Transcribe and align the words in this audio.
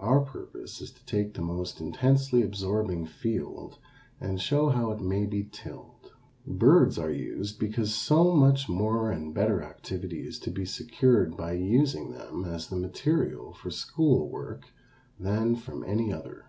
Our 0.00 0.20
purpose 0.20 0.80
is 0.80 0.90
to 0.92 1.04
take 1.04 1.34
the 1.34 1.42
most 1.42 1.78
intensely 1.78 2.40
absorbing 2.42 3.04
field 3.04 3.76
and 4.18 4.40
show 4.40 4.70
how 4.70 4.92
it 4.92 5.00
may 5.02 5.26
be 5.26 5.46
tilled. 5.52 6.10
Birds 6.46 6.98
are 6.98 7.10
used 7.10 7.58
because 7.58 7.94
so 7.94 8.34
much 8.34 8.66
more 8.66 9.10
and 9.10 9.34
better 9.34 9.62
activity 9.62 10.26
is 10.26 10.38
to 10.38 10.50
be 10.50 10.64
secured 10.64 11.36
by 11.36 11.52
using 11.52 12.12
them 12.12 12.46
as 12.46 12.68
the 12.68 12.76
material 12.76 13.52
for 13.52 13.68
school 13.70 14.30
work 14.30 14.62
than 15.20 15.54
from 15.54 15.84
any 15.84 16.14
other. 16.14 16.46